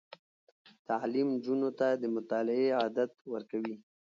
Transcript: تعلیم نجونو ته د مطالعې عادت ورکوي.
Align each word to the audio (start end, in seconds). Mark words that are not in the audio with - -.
تعلیم 0.87 1.27
نجونو 1.35 1.69
ته 1.79 1.87
د 2.01 2.03
مطالعې 2.15 2.67
عادت 2.79 3.11
ورکوي. 3.33 3.75